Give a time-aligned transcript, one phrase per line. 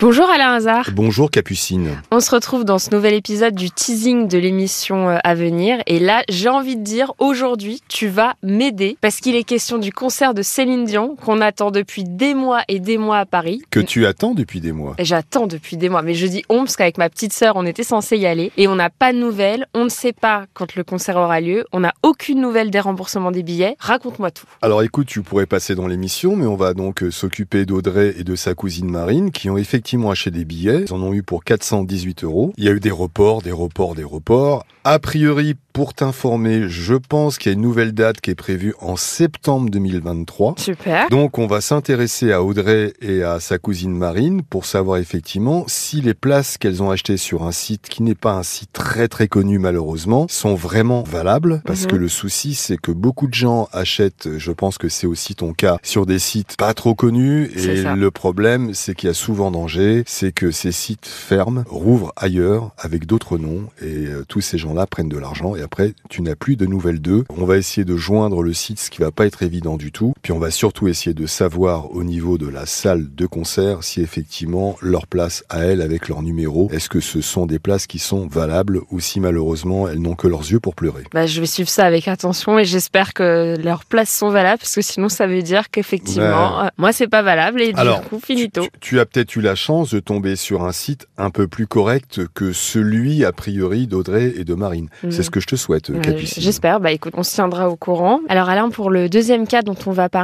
[0.00, 0.90] Bonjour Alain Hazard.
[0.92, 2.00] Bonjour Capucine.
[2.12, 5.82] On se retrouve dans ce nouvel épisode du teasing de l'émission euh, à venir.
[5.88, 9.92] Et là, j'ai envie de dire, aujourd'hui, tu vas m'aider parce qu'il est question du
[9.92, 13.60] concert de Céline Dion qu'on attend depuis des mois et des mois à Paris.
[13.70, 14.94] Que tu attends depuis des mois.
[15.00, 16.02] J'attends depuis des mois.
[16.02, 18.68] Mais je dis on parce qu'avec ma petite sœur, on était censé y aller et
[18.68, 19.66] on n'a pas de nouvelles.
[19.74, 21.64] On ne sait pas quand le concert aura lieu.
[21.72, 23.74] On n'a aucune nouvelle des remboursements des billets.
[23.80, 24.46] Raconte-moi tout.
[24.62, 28.22] Alors écoute, tu pourrais passer dans l'émission, mais on va donc euh, s'occuper d'Audrey et
[28.22, 30.84] de sa cousine Marine qui ont effectivement acheté des billets.
[30.86, 32.52] Ils en ont eu pour 418 euros.
[32.56, 34.64] Il y a eu des reports, des reports, des reports.
[34.84, 38.74] A priori, pour t'informer, je pense qu'il y a une nouvelle date qui est prévue
[38.80, 40.54] en septembre 2023.
[40.58, 41.08] Super.
[41.08, 46.00] Donc on va s'intéresser à Audrey et à sa cousine Marine pour savoir effectivement si
[46.00, 49.28] les places qu'elles ont achetées sur un site qui n'est pas un site très très
[49.28, 51.90] connu malheureusement sont vraiment valables parce Mhm.
[51.92, 55.52] que le souci c'est que beaucoup de gens achètent, je pense que c'est aussi ton
[55.52, 59.52] cas, sur des sites pas trop connus et le problème c'est qu'il y a souvent
[59.52, 64.58] danger, c'est que ces sites ferment, rouvrent ailleurs avec d'autres noms et euh, tous ces
[64.58, 67.24] gens-là prennent de l'argent et après tu n'as plus de nouvelles d'eux.
[67.28, 70.14] On va essayer de joindre le site, ce qui va pas être évident du tout.
[70.28, 74.02] Puis on va surtout essayer de savoir au niveau de la salle de concert si
[74.02, 77.98] effectivement leur place à elles avec leur numéro, est-ce que ce sont des places qui
[77.98, 81.04] sont valables ou si malheureusement elles n'ont que leurs yeux pour pleurer.
[81.14, 84.74] Bah, je vais suivre ça avec attention et j'espère que leurs places sont valables parce
[84.74, 88.64] que sinon ça veut dire qu'effectivement, euh, moi c'est pas valable et du coup finito.
[88.64, 91.66] tu- tu as peut-être eu la chance de tomber sur un site un peu plus
[91.66, 94.90] correct que celui a priori d'Audrey et de Marine.
[95.04, 95.10] Mhm.
[95.10, 96.42] C'est ce que je te souhaite, Ouais, Capucine.
[96.42, 96.80] J'espère.
[96.80, 98.20] Bah écoute, on se tiendra au courant.
[98.28, 100.17] Alors Alain, pour le deuxième cas dont on va parler,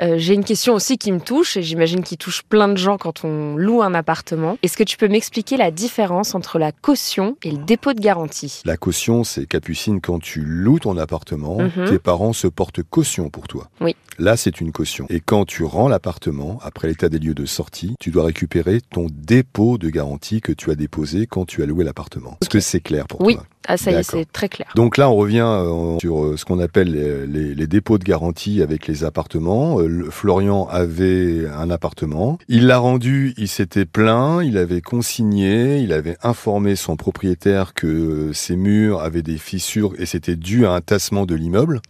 [0.00, 2.98] euh, j'ai une question aussi qui me touche et j'imagine qu'il touche plein de gens
[2.98, 4.56] quand on loue un appartement.
[4.62, 8.62] Est-ce que tu peux m'expliquer la différence entre la caution et le dépôt de garantie?
[8.64, 11.86] La caution, c'est Capucine, quand tu loues ton appartement, Mhm.
[11.88, 13.68] tes parents se portent caution pour toi.
[13.80, 13.96] Oui.
[14.18, 15.06] Là, c'est une caution.
[15.08, 19.06] Et quand tu rends l'appartement, après l'état des lieux de sortie, tu dois récupérer ton
[19.10, 22.36] dépôt de garantie que tu as déposé quand tu as loué l'appartement.
[22.42, 23.34] Est-ce que c'est clair pour Oui.
[23.34, 23.44] toi?
[23.68, 24.68] Ah ça y est, c'est très clair.
[24.74, 28.04] donc là, on revient euh, sur euh, ce qu'on appelle les, les- les dépôts de
[28.04, 29.78] garantie avec les appartements.
[29.80, 32.38] Euh, Florian avait un appartement.
[32.48, 38.32] Il l'a rendu, il s'était plaint, il avait consigné, il avait informé son propriétaire que
[38.32, 41.80] ses murs avaient des fissures et c'était dû à un tassement de l'immeuble.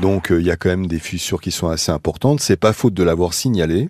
[0.00, 2.40] Donc euh, il y a quand même des fissures qui sont assez importantes.
[2.40, 3.88] C'est pas faute de l'avoir signalé.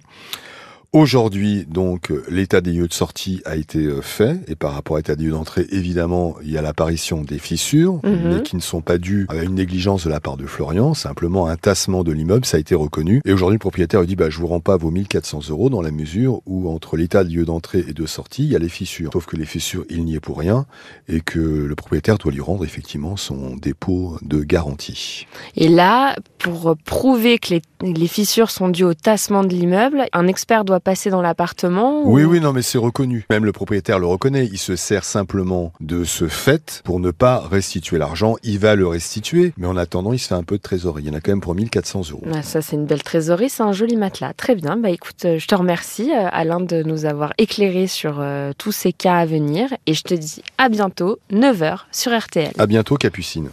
[0.92, 5.00] Aujourd'hui, donc, l'état des lieux de sortie a été euh, fait, et par rapport à
[5.00, 8.20] l'état des lieux d'entrée, évidemment, il y a l'apparition des fissures, Mhm.
[8.36, 11.48] mais qui ne sont pas dues à une négligence de la part de Florian, simplement
[11.48, 13.20] un tassement de l'immeuble, ça a été reconnu.
[13.26, 15.82] Et aujourd'hui, le propriétaire lui dit, bah, je vous rends pas vos 1400 euros dans
[15.82, 18.68] la mesure où, entre l'état des lieux d'entrée et de sortie, il y a les
[18.70, 19.10] fissures.
[19.12, 20.66] Sauf que les fissures, il n'y est pour rien,
[21.08, 25.26] et que le propriétaire doit lui rendre effectivement son dépôt de garantie.
[25.56, 30.26] Et là, pour prouver que les, les fissures sont dues au tassement de l'immeuble, un
[30.26, 33.24] expert doit passer dans l'appartement ou- Oui, oui, non, mais c'est reconnu.
[33.30, 34.46] Même le propriétaire le reconnaît.
[34.52, 38.36] Il se sert simplement de ce fait pour ne pas restituer l'argent.
[38.42, 41.02] Il va le restituer, mais en attendant, il se fait un peu de trésorerie.
[41.04, 42.22] Il y en a quand même pour 1400 euros.
[42.34, 44.32] Ah, ça, c'est une belle trésorerie, c'est un joli matelas.
[44.34, 44.76] Très bien.
[44.76, 48.72] Bah, écoute, euh, je te remercie, euh, Alain, de nous avoir éclairé sur euh, tous
[48.72, 49.68] ces cas à venir.
[49.86, 52.52] Et je te dis à bientôt, 9h sur RTL.
[52.58, 53.50] À bientôt, Capucine.